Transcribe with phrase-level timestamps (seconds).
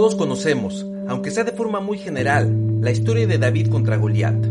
[0.00, 4.46] Todos conocemos, aunque sea de forma muy general, la historia de David contra Goliat.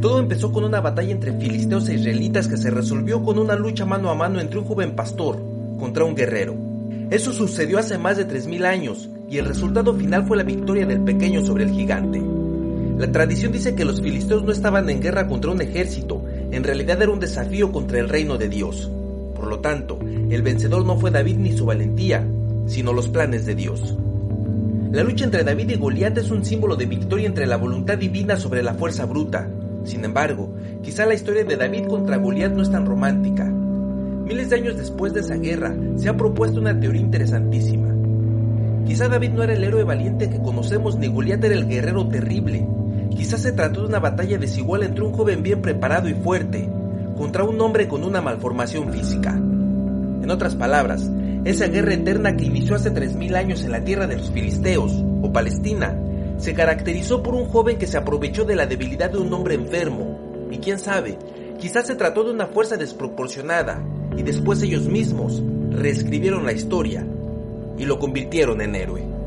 [0.00, 3.84] Todo empezó con una batalla entre filisteos e israelitas que se resolvió con una lucha
[3.84, 5.40] mano a mano entre un joven pastor
[5.78, 6.56] contra un guerrero.
[7.10, 11.04] Eso sucedió hace más de 3.000 años y el resultado final fue la victoria del
[11.04, 12.20] pequeño sobre el gigante.
[12.98, 17.00] La tradición dice que los filisteos no estaban en guerra contra un ejército, en realidad
[17.00, 18.90] era un desafío contra el reino de Dios.
[19.36, 22.26] Por lo tanto, el vencedor no fue David ni su valentía,
[22.66, 23.96] sino los planes de Dios.
[24.92, 28.36] La lucha entre David y Goliat es un símbolo de victoria entre la voluntad divina
[28.36, 29.48] sobre la fuerza bruta.
[29.84, 33.46] Sin embargo, quizá la historia de David contra Goliat no es tan romántica.
[33.46, 37.88] Miles de años después de esa guerra, se ha propuesto una teoría interesantísima.
[38.86, 42.68] Quizá David no era el héroe valiente que conocemos ni Goliat era el guerrero terrible.
[43.16, 46.68] Quizá se trató de una batalla desigual entre un joven bien preparado y fuerte
[47.16, 49.32] contra un hombre con una malformación física.
[49.32, 51.10] En otras palabras,
[51.44, 55.32] esa guerra eterna que inició hace 3.000 años en la tierra de los filisteos, o
[55.32, 55.98] Palestina,
[56.38, 60.48] se caracterizó por un joven que se aprovechó de la debilidad de un hombre enfermo.
[60.50, 61.18] Y quién sabe,
[61.58, 63.82] quizás se trató de una fuerza desproporcionada,
[64.16, 67.06] y después ellos mismos reescribieron la historia
[67.78, 69.21] y lo convirtieron en héroe.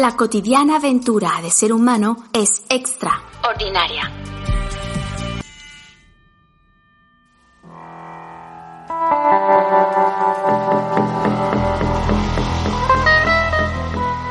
[0.00, 4.10] La cotidiana aventura de ser humano es extraordinaria.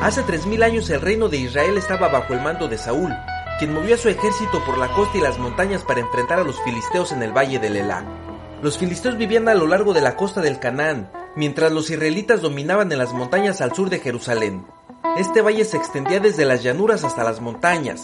[0.02, 3.14] Hace 3.000 años el reino de Israel estaba bajo el mando de Saúl,
[3.60, 6.60] quien movió a su ejército por la costa y las montañas para enfrentar a los
[6.64, 8.04] filisteos en el valle del Elá.
[8.64, 12.92] Los filisteos vivían a lo largo de la costa del Canaán, mientras los israelitas dominaban
[12.92, 14.66] en las montañas al sur de Jerusalén.
[15.18, 18.04] Este valle se extendía desde las llanuras hasta las montañas.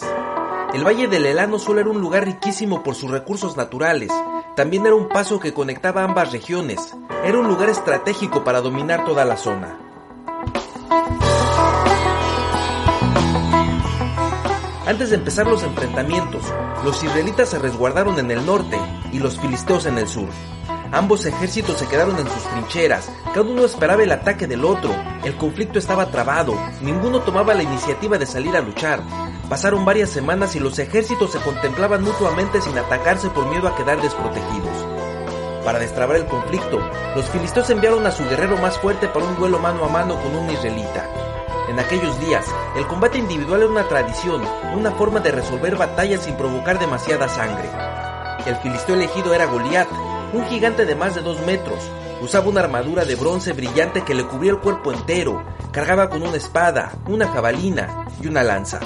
[0.74, 4.10] El Valle del Elá no solo era un lugar riquísimo por sus recursos naturales,
[4.56, 6.96] también era un paso que conectaba ambas regiones.
[7.22, 9.78] Era un lugar estratégico para dominar toda la zona.
[14.86, 16.42] Antes de empezar los enfrentamientos,
[16.84, 18.78] los israelitas se resguardaron en el norte
[19.12, 20.28] y los filisteos en el sur.
[20.92, 25.36] Ambos ejércitos se quedaron en sus trincheras, cada uno esperaba el ataque del otro, el
[25.36, 29.02] conflicto estaba trabado, ninguno tomaba la iniciativa de salir a luchar.
[29.48, 34.00] Pasaron varias semanas y los ejércitos se contemplaban mutuamente sin atacarse por miedo a quedar
[34.00, 34.86] desprotegidos.
[35.64, 36.78] Para destrabar el conflicto,
[37.16, 40.36] los filisteos enviaron a su guerrero más fuerte para un duelo mano a mano con
[40.36, 41.08] un israelita.
[41.68, 42.46] En aquellos días,
[42.76, 44.42] el combate individual era una tradición,
[44.76, 47.68] una forma de resolver batallas sin provocar demasiada sangre.
[48.46, 49.88] El filisteo elegido era Goliat,
[50.32, 51.78] un gigante de más de dos metros.
[52.20, 55.44] Usaba una armadura de bronce brillante que le cubría el cuerpo entero.
[55.72, 58.80] Cargaba con una espada, una jabalina y una lanza.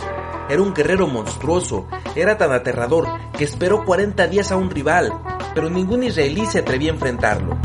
[0.49, 1.87] Era un guerrero monstruoso.
[2.15, 3.07] Era tan aterrador
[3.37, 5.13] que esperó 40 días a un rival,
[5.55, 7.57] pero ningún israelí se atrevía a enfrentarlo.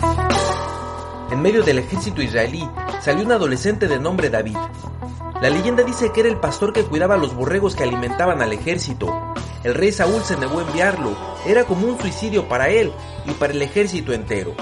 [1.32, 2.70] En medio del ejército israelí
[3.02, 4.58] salió un adolescente de nombre David.
[5.42, 8.54] La leyenda dice que era el pastor que cuidaba a los borregos que alimentaban al
[8.54, 9.12] ejército.
[9.66, 12.94] El rey Saúl se negó a enviarlo, era como un suicidio para él
[13.26, 14.54] y para el ejército entero.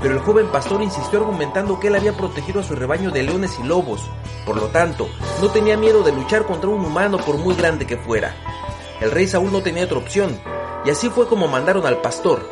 [0.00, 3.58] Pero el joven pastor insistió argumentando que él había protegido a su rebaño de leones
[3.62, 4.00] y lobos,
[4.46, 5.10] por lo tanto,
[5.42, 8.34] no tenía miedo de luchar contra un humano por muy grande que fuera.
[9.02, 10.40] El rey Saúl no tenía otra opción,
[10.86, 12.48] y así fue como mandaron al pastor,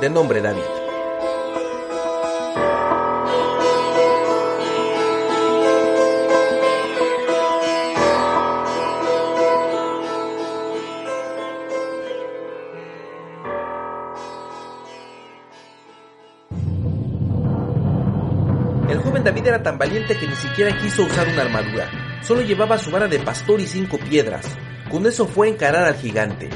[0.00, 0.75] de nombre David.
[19.46, 21.88] Era tan valiente que ni siquiera quiso usar una armadura.
[22.20, 24.44] Solo llevaba su vara de pastor y cinco piedras.
[24.90, 26.50] Con eso fue a encarar al gigante.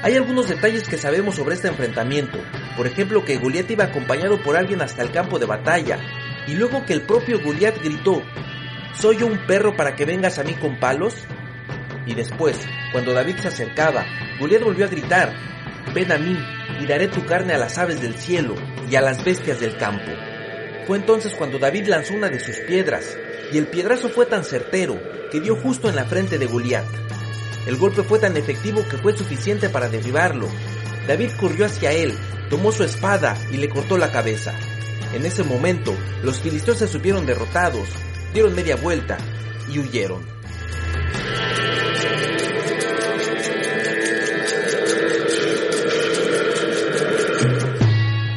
[0.00, 2.38] Hay algunos detalles que sabemos sobre este enfrentamiento.
[2.76, 5.98] Por ejemplo, que Goliat iba acompañado por alguien hasta el campo de batalla.
[6.46, 8.22] Y luego que el propio Goliat gritó,
[8.94, 11.16] ¿Soy yo un perro para que vengas a mí con palos?
[12.06, 12.56] Y después,
[12.92, 14.06] cuando David se acercaba,
[14.38, 15.32] Goliat volvió a gritar,
[15.92, 16.38] Ven a mí
[16.80, 18.54] y daré tu carne a las aves del cielo
[18.88, 20.12] y a las bestias del campo.
[20.86, 23.16] Fue entonces cuando David lanzó una de sus piedras,
[23.52, 25.00] y el piedrazo fue tan certero
[25.30, 26.84] que dio justo en la frente de Goliat.
[27.66, 30.48] El golpe fue tan efectivo que fue suficiente para derribarlo.
[31.06, 32.14] David corrió hacia él,
[32.50, 34.52] tomó su espada y le cortó la cabeza.
[35.14, 37.88] En ese momento, los filisteos se supieron derrotados,
[38.34, 39.16] dieron media vuelta
[39.72, 40.26] y huyeron.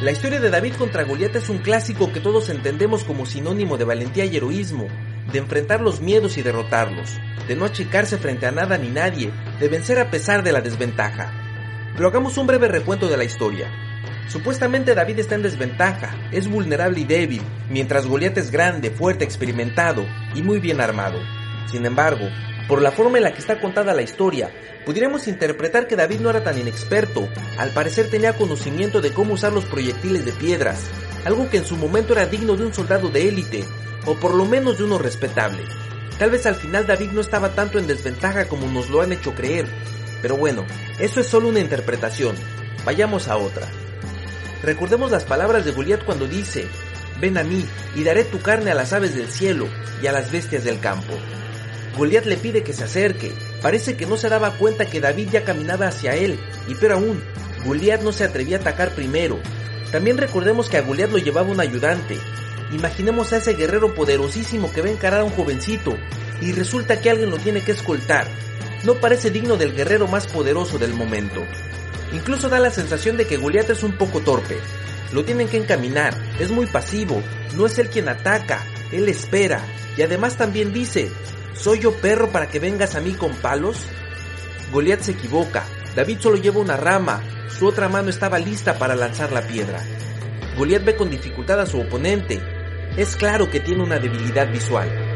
[0.08, 3.84] La historia de David contra Goliat es un clásico que todos entendemos como sinónimo de
[3.84, 4.88] valentía y heroísmo.
[5.30, 9.68] de enfrentar los miedos y derrotarlos, de no achicarse frente a nada ni nadie, de
[9.68, 11.30] vencer a pesar de la desventaja.
[11.94, 13.70] Pero hagamos un breve recuento de la historia.
[14.28, 20.06] Supuestamente David está en desventaja, es vulnerable y débil, mientras Goliat es grande, fuerte, experimentado
[20.34, 21.20] y muy bien armado.
[21.70, 22.24] Sin embargo,
[22.68, 24.52] por la forma en la que está contada la historia,
[24.84, 29.52] pudiéramos interpretar que David no era tan inexperto, al parecer tenía conocimiento de cómo usar
[29.52, 30.78] los proyectiles de piedras,
[31.24, 33.64] algo que en su momento era digno de un soldado de élite,
[34.04, 35.62] o por lo menos de uno respetable.
[36.18, 39.34] Tal vez al final David no estaba tanto en desventaja como nos lo han hecho
[39.34, 39.66] creer,
[40.20, 40.66] pero bueno,
[40.98, 42.36] eso es solo una interpretación.
[42.84, 43.66] Vayamos a otra.
[44.62, 46.66] Recordemos las palabras de Goliat cuando dice,
[47.20, 49.68] ven a mí y daré tu carne a las aves del cielo
[50.02, 51.14] y a las bestias del campo.
[51.98, 53.32] Goliat le pide que se acerque.
[53.60, 57.20] Parece que no se daba cuenta que David ya caminaba hacia él, y pero aún,
[57.64, 59.40] Goliat no se atrevía a atacar primero.
[59.90, 62.16] También recordemos que a Goliat lo llevaba un ayudante.
[62.70, 65.98] Imaginemos a ese guerrero poderosísimo que va a encarar a un jovencito,
[66.40, 68.28] y resulta que alguien lo tiene que escoltar.
[68.84, 71.44] No parece digno del guerrero más poderoso del momento.
[72.12, 74.58] Incluso da la sensación de que Goliat es un poco torpe.
[75.12, 77.20] Lo tienen que encaminar, es muy pasivo,
[77.56, 79.60] no es él quien ataca, él espera,
[79.96, 81.10] y además también dice,
[81.58, 83.84] ¿Soy yo perro para que vengas a mí con palos?
[84.70, 85.64] Goliat se equivoca.
[85.96, 87.20] David solo lleva una rama.
[87.48, 89.82] Su otra mano estaba lista para lanzar la piedra.
[90.56, 92.40] Goliat ve con dificultad a su oponente.
[92.96, 95.07] Es claro que tiene una debilidad visual.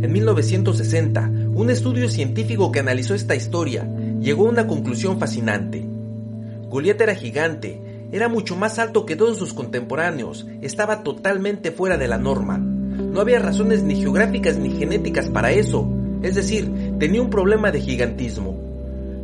[0.00, 3.84] En 1960, un estudio científico que analizó esta historia
[4.20, 5.84] llegó a una conclusión fascinante.
[6.68, 12.06] Goliat era gigante, era mucho más alto que todos sus contemporáneos, estaba totalmente fuera de
[12.06, 12.58] la norma.
[12.58, 15.90] No había razones ni geográficas ni genéticas para eso,
[16.22, 18.56] es decir, tenía un problema de gigantismo.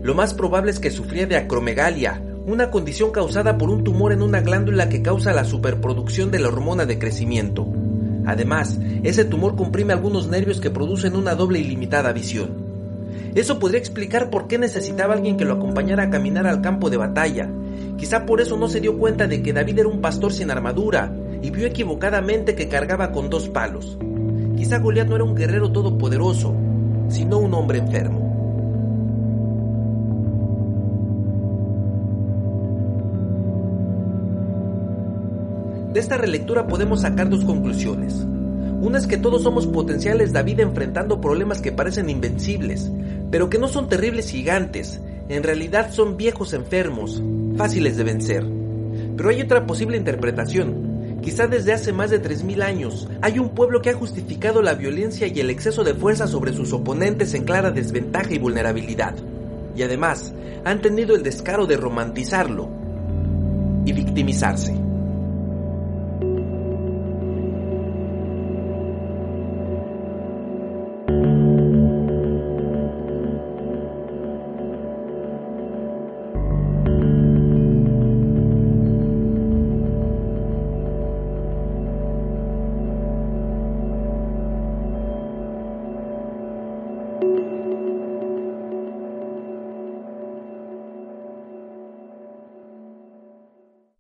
[0.03, 4.23] Lo más probable es que sufría de acromegalia, una condición causada por un tumor en
[4.23, 7.67] una glándula que causa la superproducción de la hormona de crecimiento.
[8.26, 12.65] Además, ese tumor comprime algunos nervios que producen una doble y limitada visión.
[13.35, 16.97] Eso podría explicar por qué necesitaba alguien que lo acompañara a caminar al campo de
[16.97, 17.50] batalla.
[17.97, 21.12] Quizá por eso no se dio cuenta de que David era un pastor sin armadura
[21.43, 23.99] y vio equivocadamente que cargaba con dos palos.
[24.56, 26.55] Quizá Goliat no era un guerrero todopoderoso,
[27.09, 28.13] sino un hombre enfermo.
[35.94, 38.14] De esta relectura podemos sacar dos conclusiones.
[38.81, 42.91] Una es que todos somos potenciales David enfrentando problemas que parecen invencibles,
[43.31, 47.23] pero que no son terribles gigantes, en realidad son viejos enfermos,
[47.56, 48.44] fáciles de vencer.
[49.17, 51.20] Pero hay otra posible interpretación.
[51.23, 55.29] Quizá desde hace más de 3.000 años hay un pueblo que ha justificado la violencia
[55.29, 59.14] y el exceso de fuerza sobre sus oponentes en clara desventaja y vulnerabilidad.
[59.76, 62.69] Y además han tenido el descaro de romantizarlo
[63.87, 64.83] y victimizarse.